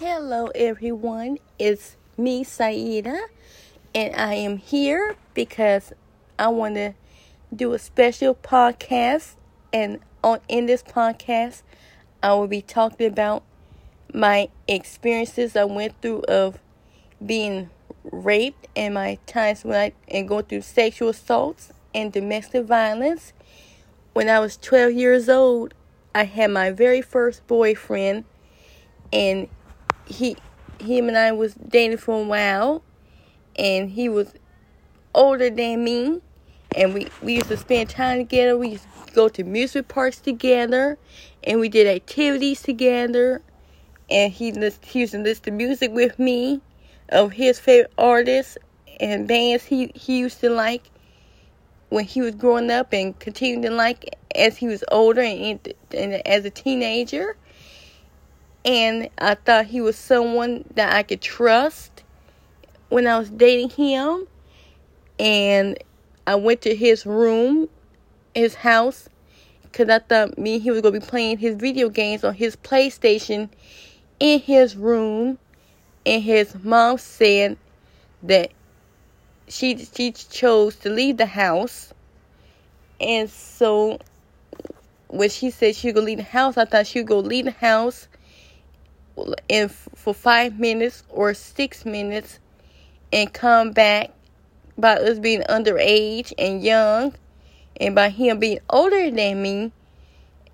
[0.00, 1.38] Hello, everyone.
[1.56, 3.26] It's me, Saida,
[3.94, 5.92] and I am here because
[6.36, 6.94] I want to
[7.54, 9.36] do a special podcast.
[9.72, 11.62] And on in this podcast,
[12.24, 13.44] I will be talking about
[14.12, 16.58] my experiences I went through of
[17.24, 17.70] being
[18.02, 23.32] raped and my times when I and going through sexual assaults and domestic violence.
[24.12, 25.72] When I was 12 years old,
[26.12, 28.24] I had my very first boyfriend,
[29.12, 29.48] and
[30.06, 30.36] he,
[30.80, 32.82] him and I was dating for a while,
[33.56, 34.32] and he was
[35.14, 36.20] older than me,
[36.74, 38.56] and we we used to spend time together.
[38.56, 40.98] We used to go to music parks together,
[41.42, 43.42] and we did activities together.
[44.10, 46.60] And he list, he used to listen to music with me
[47.08, 48.58] of his favorite artists
[49.00, 50.90] and bands he he used to like
[51.88, 56.14] when he was growing up and continued to like as he was older and, and
[56.26, 57.36] as a teenager.
[58.64, 62.02] And I thought he was someone that I could trust
[62.88, 64.26] when I was dating him.
[65.18, 65.78] And
[66.26, 67.68] I went to his room,
[68.34, 69.08] his house,
[69.62, 72.34] because I thought me and he was going to be playing his video games on
[72.34, 73.50] his PlayStation
[74.18, 75.38] in his room.
[76.06, 77.56] And his mom said
[78.22, 78.50] that
[79.48, 81.92] she she chose to leave the house,
[83.00, 83.98] and so
[85.08, 87.50] when she said she would leave the house, I thought she would go leave the
[87.52, 88.08] house
[89.48, 92.38] and for five minutes or six minutes
[93.12, 94.10] and come back
[94.76, 97.14] by us being underage and young
[97.80, 99.72] and by him being older than me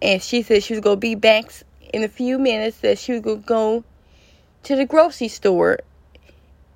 [0.02, 1.44] and she said she was gonna be back
[1.92, 3.84] in a few minutes that she was gonna go
[4.62, 5.78] to the grocery store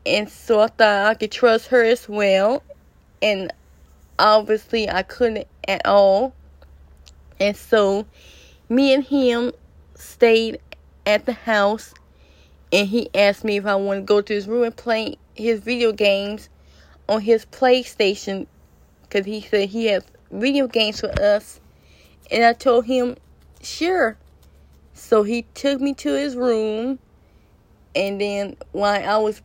[0.07, 2.63] and so I thought I could trust her as well.
[3.23, 3.53] And
[4.19, 6.35] obviously, I couldn't at all.
[7.41, 8.07] And so,
[8.69, 9.53] me and him
[9.95, 10.61] stayed
[11.07, 11.95] at the house.
[12.73, 15.61] And he asked me if I want to go to his room and play his
[15.61, 16.49] video games
[17.09, 18.47] on his PlayStation.
[19.03, 21.61] Because he said he has video games for us.
[22.31, 23.17] And I told him,
[23.63, 24.17] sure.
[24.93, 26.99] So he took me to his room.
[27.95, 29.41] And then while I was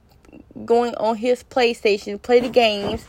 [0.66, 3.06] going on his PlayStation, to play the games,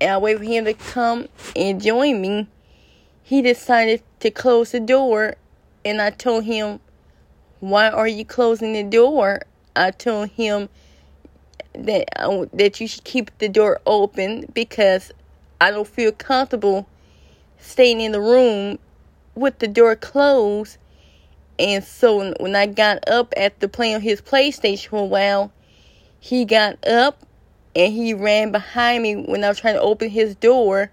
[0.00, 2.48] and I wait for him to come and join me.
[3.22, 5.36] He decided to close the door,
[5.84, 6.80] and I told him,
[7.62, 9.42] "Why are you closing the door?"
[9.76, 10.68] I told him
[11.74, 15.12] that uh, that you should keep the door open because
[15.60, 16.88] I don't feel comfortable
[17.60, 18.80] staying in the room
[19.36, 20.76] with the door closed.
[21.56, 25.52] And so when I got up after playing his PlayStation for a while,
[26.18, 27.24] he got up
[27.76, 30.90] and he ran behind me when I was trying to open his door.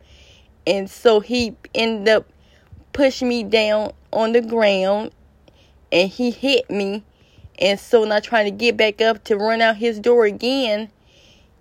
[0.67, 2.27] And so he ended up
[2.93, 5.09] pushing me down on the ground
[5.91, 7.03] and he hit me.
[7.59, 10.89] And so not trying to get back up to run out his door again,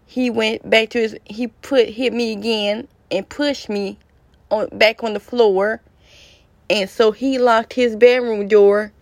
[0.07, 3.99] he went back to his he put hit me again and pushed me
[4.51, 5.81] on back on the floor.
[6.71, 8.93] And so he locked his bedroom door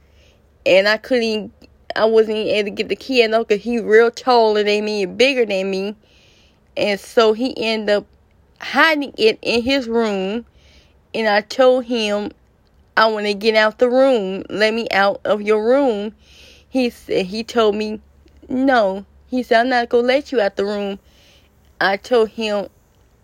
[0.67, 1.53] and I couldn't even,
[1.95, 5.05] I wasn't even able to get the key in because he real taller than me
[5.05, 5.97] and bigger than me.
[6.77, 8.07] And so he ended up
[8.61, 10.45] hiding it in his room.
[11.15, 12.33] And I told him,
[12.97, 14.45] I want to get out the room.
[14.49, 16.15] Let me out of your room.
[16.69, 18.01] He said, he told me,
[18.49, 19.05] no.
[19.27, 20.99] He said, I'm not going to let you out the room.
[21.81, 22.69] I told him,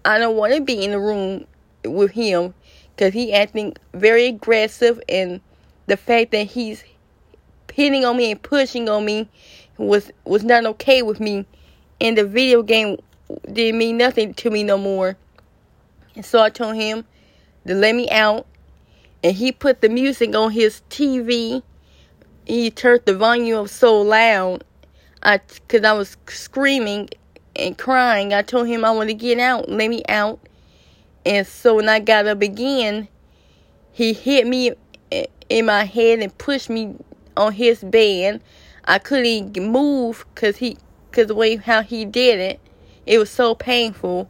[0.05, 1.47] I don't want to be in the room
[1.85, 2.55] with him
[2.95, 5.41] because he acting very aggressive and
[5.87, 6.85] the fact that he's
[7.73, 9.29] hitting on me and pushing on me
[9.79, 11.47] was was not okay with me
[12.01, 12.99] and the video game
[13.51, 15.17] didn't mean nothing to me no more
[16.15, 17.05] and so i told him
[17.67, 18.47] to let me out
[19.23, 21.63] and he put the music on his tv
[22.47, 24.65] he turned the volume up so loud
[25.23, 27.09] i because i was screaming
[27.57, 30.41] and crying i told him i want to get out let me out
[31.25, 33.09] and so when i got up again
[33.93, 34.73] he hit me
[35.49, 36.97] in my head and pushed me
[37.37, 38.43] on his bed.
[38.87, 40.79] I couldn't move because he,
[41.13, 42.61] cause the way how he did it,
[43.07, 44.29] it was so painful.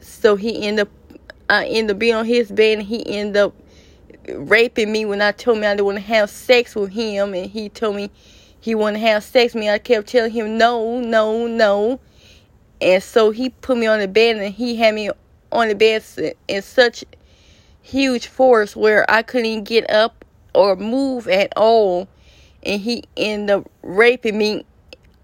[0.00, 0.92] So he ended up,
[1.48, 3.54] I ended up being on his bed, and he ended up
[4.28, 7.50] raping me when I told me I didn't want to have sex with him, and
[7.50, 8.10] he told me
[8.60, 9.70] he wanted to have sex with me.
[9.70, 12.00] I kept telling him no, no, no,
[12.80, 15.10] and so he put me on the bed, and he had me
[15.52, 16.02] on the bed
[16.48, 17.04] in such
[17.82, 20.24] huge force where I couldn't get up
[20.54, 22.08] or move at all.
[22.62, 24.64] And he ended up raping me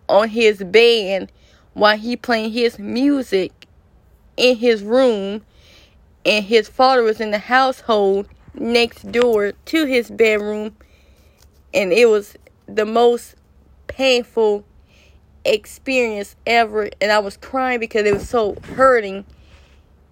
[0.08, 1.30] on his bed
[1.74, 3.66] while he playing his music
[4.36, 5.42] in his room.
[6.24, 10.76] And his father was in the household next door to his bedroom.
[11.72, 12.36] And it was
[12.66, 13.34] the most
[13.86, 14.64] painful
[15.44, 19.24] experience ever and I was crying because it was so hurting.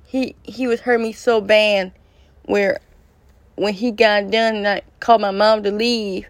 [0.06, 1.92] He he was hurting me so bad
[2.44, 2.80] where
[3.56, 6.26] when he got done and I called my mom to leave,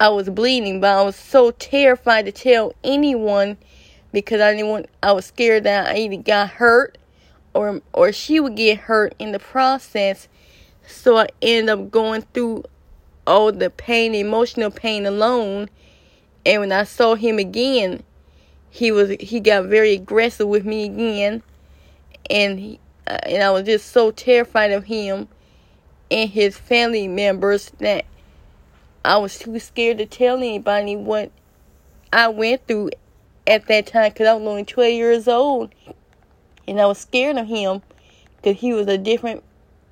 [0.00, 3.56] I was bleeding, but I was so terrified to tell anyone
[4.12, 6.98] because I didn't want I was scared that I either got hurt
[7.54, 10.28] or or she would get hurt in the process.
[10.86, 12.64] So I ended up going through
[13.26, 15.68] all the pain, emotional pain alone.
[16.44, 18.02] And when I saw him again,
[18.70, 21.42] he was he got very aggressive with me again,
[22.30, 25.28] and he, uh, and I was just so terrified of him
[26.10, 28.06] and his family members that
[29.04, 31.30] I was too scared to tell anybody what
[32.12, 32.90] I went through
[33.46, 35.74] at that time because I was only 12 years old
[36.66, 37.82] and I was scared of him
[38.36, 39.42] because he was a different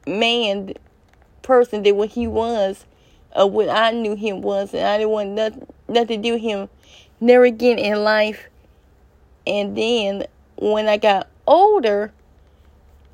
[0.07, 0.75] man
[1.43, 2.85] person than what he was
[3.35, 6.43] or what I knew him was and I didn't want nothing, nothing to do with
[6.43, 6.69] him
[7.21, 8.49] never again in life.
[9.47, 10.27] And then
[10.57, 12.13] when I got older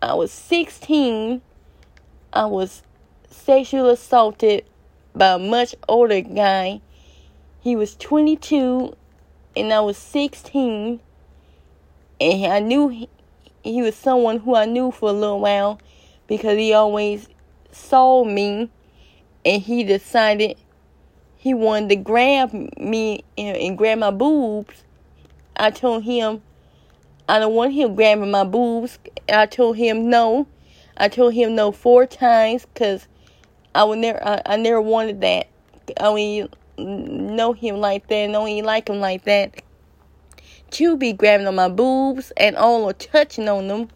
[0.03, 1.41] I was 16
[2.33, 2.83] I was
[3.31, 4.65] sexually assaulted
[5.15, 6.81] by a much older guy.
[7.61, 8.95] He was 22
[9.57, 11.01] and I was 16
[12.21, 13.09] and I knew he,
[13.63, 15.81] he was someone who I knew for a little while
[16.27, 17.29] because he always
[17.71, 18.71] saw me
[19.45, 20.57] and he decided
[21.37, 24.85] he wanted to grab me and, and grab my boobs.
[25.57, 26.43] I told him
[27.29, 28.99] I don't want him grabbing my boobs.
[29.29, 30.47] I told him no.
[30.97, 33.09] I told him no four times because
[33.75, 34.25] I would never.
[34.27, 35.49] I, I never wanted that.
[36.01, 36.49] I mean,
[36.79, 39.63] know him like that, don't even like him like that.
[40.73, 43.89] To be grabbing on my boobs and all or touching on them.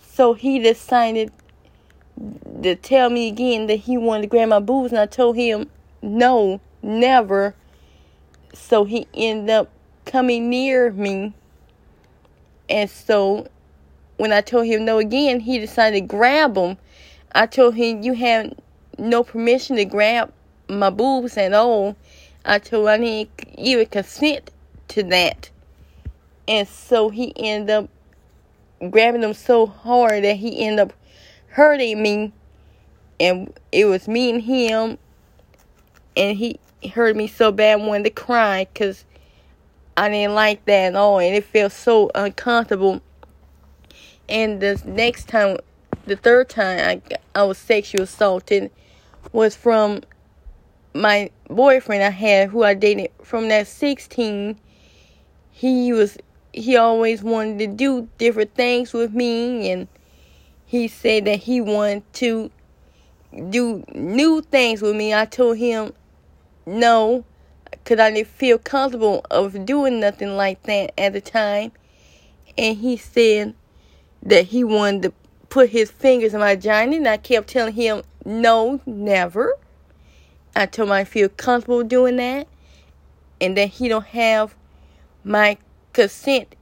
[0.00, 1.32] So he decided
[2.62, 5.68] to tell me again that he wanted to grab my boobs, and I told him
[6.02, 7.54] no, never.
[8.52, 9.70] So he ended up
[10.04, 11.34] coming near me.
[12.68, 13.48] And so
[14.16, 16.78] when I told him no again, he decided to grab him.
[17.32, 18.54] I told him, You have
[18.98, 20.32] no permission to grab
[20.68, 21.96] my boobs at all.
[22.44, 24.50] I told him I didn't even consent
[24.88, 25.50] to that.
[26.46, 27.88] And so he ended up
[28.90, 30.92] grabbing them so hard that he ended up
[31.54, 32.32] hurting me.
[33.20, 34.98] And it was me and him.
[36.16, 36.58] And he
[36.92, 39.04] hurt me so bad I wanted to cry because
[39.96, 41.20] I didn't like that at all.
[41.20, 43.00] And it felt so uncomfortable.
[44.28, 45.58] And the next time,
[46.06, 48.70] the third time I, I was sexually assaulted
[49.32, 50.02] was from
[50.92, 54.56] my boyfriend I had who I dated from that 16
[55.50, 56.16] he was
[56.52, 59.88] he always wanted to do different things with me and
[60.74, 62.50] he said that he wanted to
[63.48, 65.14] do new things with me.
[65.14, 65.92] I told him
[66.66, 67.24] no
[67.84, 71.70] cuz I didn't feel comfortable of doing nothing like that at the time.
[72.58, 73.54] And he said
[74.20, 75.12] that he wanted to
[75.48, 79.54] put his fingers in my vagina and I kept telling him no never.
[80.56, 82.48] I told him I feel comfortable doing that
[83.40, 84.56] and that he don't have
[85.22, 85.56] my
[85.92, 86.56] consent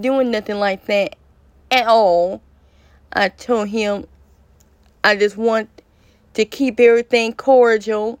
[0.00, 1.16] doing nothing like that
[1.70, 2.40] at all.
[3.16, 4.06] I told him
[5.02, 5.70] I just want
[6.34, 8.18] to keep everything cordial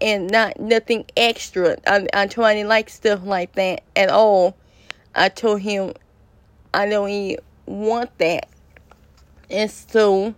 [0.00, 1.76] and not nothing extra.
[1.86, 4.56] I, I told I didn't like stuff like that at all.
[5.14, 5.92] I told him
[6.74, 8.48] I don't even want that.
[9.48, 10.34] And so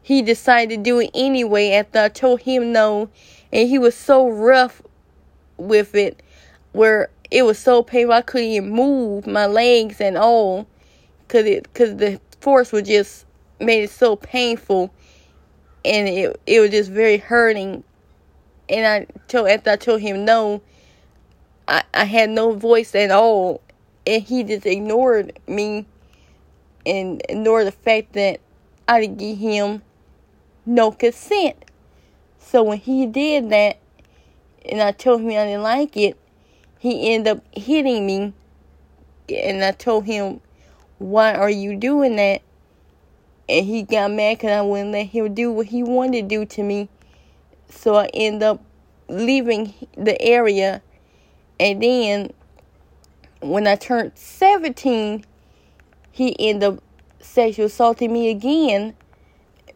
[0.00, 3.08] he decided to do it anyway after I told him no.
[3.52, 4.82] And he was so rough
[5.56, 6.22] with it
[6.70, 10.68] where it was so painful I couldn't even move my legs and all
[11.26, 13.26] because it cause the force was just
[13.60, 14.92] made it so painful
[15.84, 17.84] and it it was just very hurting
[18.68, 20.60] and I told after I told him no
[21.68, 23.60] I, I had no voice at all
[24.06, 25.86] and he just ignored me
[26.84, 28.40] and ignored the fact that
[28.88, 29.82] I didn't give him
[30.66, 31.64] no consent.
[32.38, 33.78] So when he did that,
[34.68, 36.16] and I told him I didn't like it,
[36.78, 38.32] he ended up hitting me.
[39.28, 40.40] And I told him,
[41.02, 42.42] Why are you doing that?
[43.48, 46.44] And he got mad because I wouldn't let him do what he wanted to do
[46.46, 46.88] to me.
[47.68, 48.62] So I ended up
[49.08, 50.80] leaving the area.
[51.58, 52.32] And then
[53.40, 55.24] when I turned 17,
[56.12, 56.82] he ended up
[57.20, 58.94] sexual assaulting me again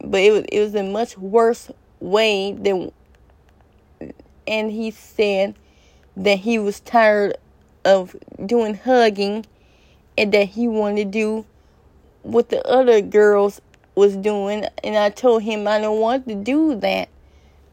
[0.05, 2.93] but it was it was a much worse way than
[4.47, 5.55] and he said
[6.17, 7.37] that he was tired
[7.85, 9.45] of doing hugging
[10.17, 11.47] and that he wanted to do
[12.23, 13.61] what the other girls
[13.95, 17.09] was doing and I told him I don't want to do that.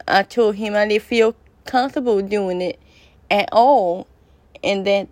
[0.06, 1.34] I told him I didn't feel
[1.64, 2.78] comfortable doing it
[3.30, 4.06] at all,
[4.62, 5.08] and that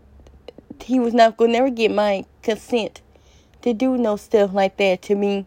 [0.80, 3.00] he was not gonna never get my consent
[3.62, 5.46] to do no stuff like that to me.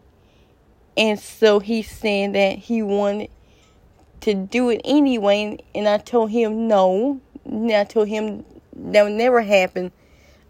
[0.96, 3.30] And so he's saying that he wanted
[4.22, 7.20] to do it anyway, and I told him no.
[7.44, 9.92] And I told him that would never happen.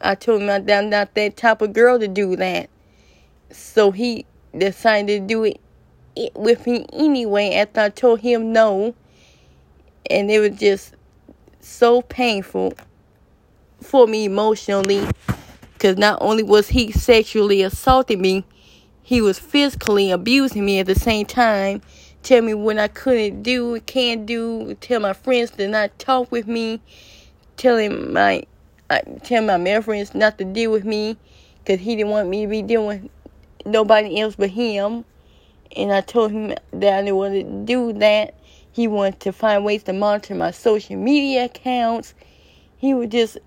[0.01, 2.69] I told him I'm not that type of girl to do that.
[3.51, 4.27] So he
[4.57, 5.61] decided to do it
[6.35, 8.95] with me anyway after I told him no.
[10.09, 10.95] And it was just
[11.61, 12.75] so painful
[13.81, 15.07] for me emotionally
[15.75, 18.45] because not only was he sexually assaulting me,
[19.03, 21.83] he was physically abusing me at the same time.
[22.23, 24.75] Tell me what I couldn't do, can't do.
[24.81, 26.81] Tell my friends to not talk with me.
[27.57, 28.45] Telling my,
[28.91, 31.17] uh, tell my male friends not to deal with me,
[31.65, 33.11] cause he didn't want me to be dealing with
[33.65, 35.05] nobody else but him.
[35.77, 38.35] And I told him that I didn't want to do that.
[38.73, 42.15] He wanted to find ways to monitor my social media accounts.
[42.79, 43.39] He was just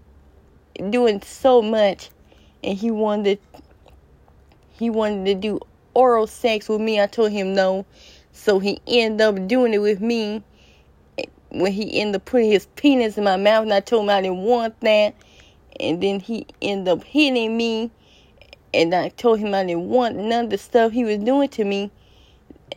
[0.90, 2.10] doing so much,
[2.64, 3.40] and he wanted
[4.72, 5.60] he wanted to do
[5.94, 7.02] oral sex with me.
[7.02, 7.86] I told him no,
[8.32, 10.44] so he ended up doing it with me.
[11.52, 14.22] When he ended up putting his penis in my mouth, and I told him I
[14.22, 15.16] didn't want that,
[15.80, 17.92] and then he ended up hitting me
[18.74, 21.64] and I told him I didn't want none of the stuff he was doing to
[21.64, 21.92] me.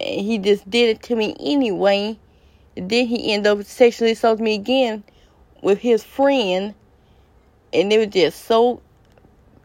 [0.01, 2.19] And he just did it to me anyway.
[2.75, 5.05] then he ended up sexually assaulting me again
[5.63, 6.75] with his friend.
[7.73, 8.81] And it was just so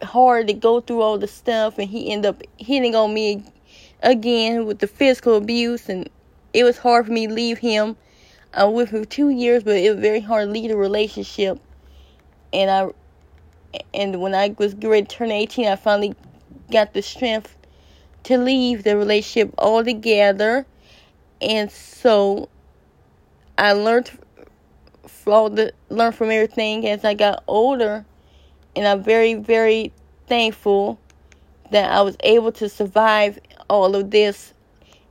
[0.02, 1.78] hard to go through all the stuff.
[1.78, 3.44] And he ended up hitting on me
[4.02, 5.88] again with the physical abuse.
[5.88, 6.08] And
[6.52, 7.96] it was hard for me to leave him.
[8.52, 11.60] I was with him two years, but it was very hard to leave a relationship.
[12.52, 12.88] And I
[13.92, 16.14] and when I was ready to turn 18, I finally
[16.70, 17.54] got the strength
[18.24, 20.66] to leave the relationship altogether.
[21.40, 22.48] And so
[23.56, 24.10] I learned
[25.06, 28.04] from the learned from everything as I got older,
[28.74, 29.92] and I'm very very
[30.26, 30.98] thankful
[31.70, 33.38] that I was able to survive
[33.68, 34.54] all of this,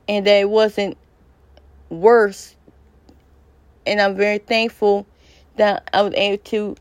[0.07, 0.97] and that it wasn't
[1.89, 2.56] worse.
[3.87, 5.07] And I'm very thankful
[5.55, 6.75] that I was able to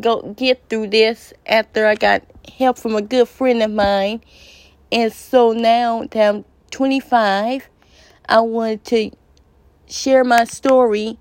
[0.00, 2.22] go get through this after I got
[2.56, 4.22] help from a good friend of mine.
[4.92, 7.68] And so now that I'm 25,
[8.28, 9.10] I wanted to
[9.88, 11.18] share my story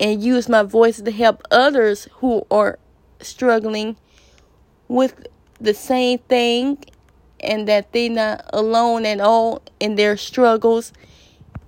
[0.00, 2.78] and use my voice to help others who are
[3.20, 3.96] struggling
[4.88, 5.26] with
[5.60, 6.82] the same thing
[7.38, 10.92] and that they're not alone at all in their struggles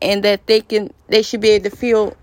[0.02, 2.14] and that they can they should be able to feel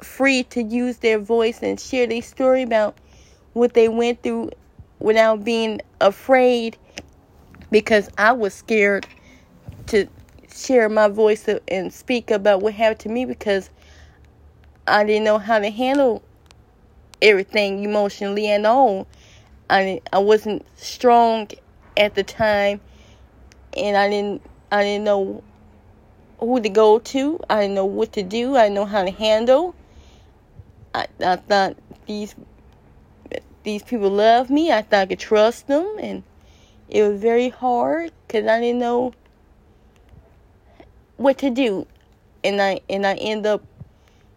[0.00, 2.96] free to use their voice and share their story about
[3.52, 4.50] what they went through
[5.00, 6.78] without being afraid
[7.70, 9.06] because I was scared
[9.88, 10.06] to
[10.54, 13.68] share my voice and speak about what happened to me because
[14.86, 16.22] I didn't know how to handle
[17.20, 19.06] everything emotionally and all.
[19.68, 21.48] I I wasn't strong
[21.96, 22.80] at the time
[23.76, 25.42] and I didn't I didn't know
[26.38, 27.40] who to go to.
[27.48, 28.56] I know what to do.
[28.56, 29.74] I know how to handle.
[30.94, 31.76] I, I thought
[32.06, 32.34] these
[33.62, 34.70] these people love me.
[34.70, 36.22] I thought I could trust them, and
[36.88, 39.12] it was very hard because I didn't know
[41.16, 41.86] what to do,
[42.44, 43.62] and I and I end up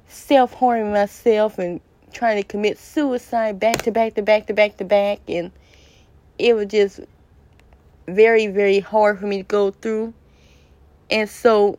[0.07, 1.79] self harming myself and
[2.11, 5.51] trying to commit suicide back to back to back to back to back, and
[6.37, 7.01] it was just
[8.07, 10.13] very very hard for me to go through,
[11.11, 11.77] and so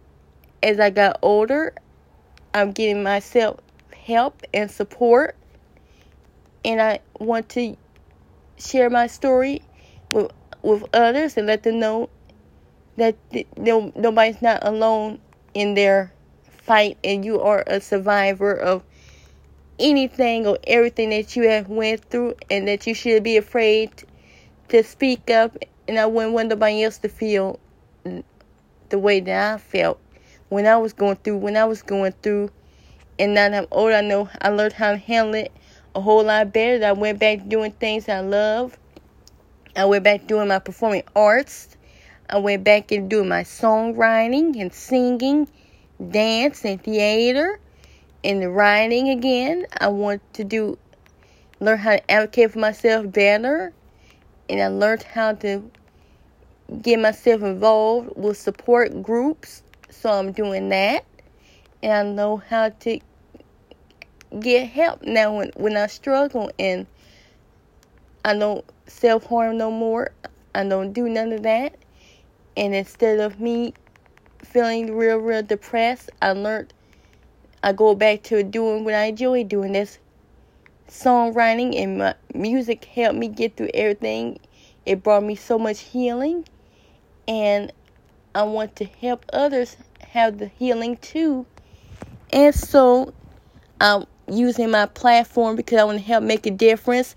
[0.63, 1.75] as I got older,
[2.55, 3.61] I'm getting myself
[3.95, 5.37] help and support.
[6.65, 7.77] And I want to
[8.59, 9.63] share my story
[10.13, 10.31] with
[10.63, 12.11] with others and let them know
[12.97, 13.17] that
[13.57, 15.19] no, nobody's not alone
[15.55, 16.13] in their
[16.43, 18.83] fight and you are a survivor of
[19.79, 23.91] anything or everything that you have went through and that you should be afraid
[24.69, 25.57] to speak up.
[25.89, 27.59] And I wouldn't want nobody else to feel
[28.91, 29.99] the way that I felt
[30.51, 32.51] when I was going through when I was going through
[33.19, 35.53] and now that I'm older I know I learned how to handle it
[35.95, 36.85] a whole lot better.
[36.85, 38.79] I went back doing things I love.
[39.77, 41.77] I went back doing my performing arts.
[42.29, 45.49] I went back and doing my songwriting and singing,
[46.11, 47.59] dance and theater,
[48.23, 49.67] and writing again.
[49.81, 50.79] I want to do
[51.59, 53.73] learn how to advocate for myself better,
[54.49, 55.71] and I learned how to
[56.83, 59.63] get myself involved with support groups.
[59.91, 61.05] So I'm doing that,
[61.83, 63.01] and I know how to
[64.39, 66.87] get help now when, when I struggle and
[68.25, 70.13] I don't self harm no more.
[70.55, 71.77] I don't do none of that.
[72.57, 73.75] And instead of me
[74.43, 76.73] feeling real, real depressed, I learned
[77.63, 79.73] I go back to doing what I enjoy doing.
[79.73, 79.99] That's
[80.89, 84.41] songwriting and my music helped me get through everything.
[84.87, 86.47] It brought me so much healing.
[87.29, 87.73] And
[88.35, 91.47] I want to help others have the healing too.
[92.33, 93.13] And so
[93.81, 97.17] I'm using my platform because I want to help make a difference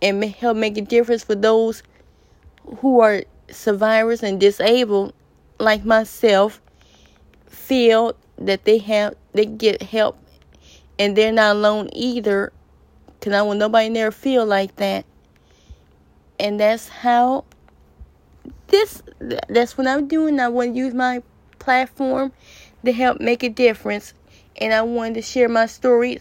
[0.00, 1.82] and help make a difference for those
[2.78, 5.12] who are survivors and disabled
[5.58, 6.60] like myself
[7.46, 10.16] feel that they have they get help
[10.98, 12.52] and they're not alone either
[13.18, 15.04] because I want nobody never feel like that
[16.38, 17.44] and that's how
[18.68, 19.02] this
[19.48, 21.22] that's what I'm doing I want to use my
[21.58, 22.32] platform
[22.84, 24.14] to help make a difference.
[24.60, 26.20] And I wanted to share my stories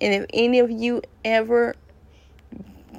[0.00, 1.74] and if any of you ever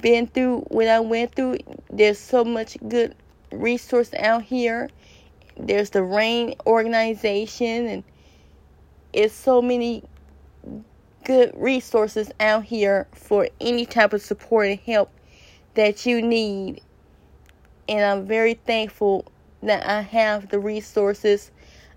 [0.00, 1.58] been through what I went through
[1.90, 3.14] there's so much good
[3.52, 4.90] resource out here.
[5.58, 8.04] There's the RAINN organization and
[9.12, 10.02] it's so many
[11.24, 15.10] good resources out here for any type of support and help
[15.74, 16.80] that you need
[17.88, 19.24] and i'm very thankful
[19.62, 21.50] that i have the resources.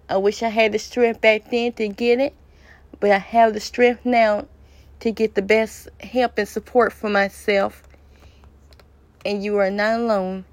[0.07, 2.33] I wish i had the strength back then to get it
[2.99, 4.47] but i have the strength now
[4.99, 7.83] to get the best help and support for myself.
[9.25, 10.45] And you are not alone